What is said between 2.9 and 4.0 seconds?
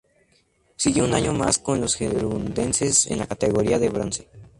en la categoría de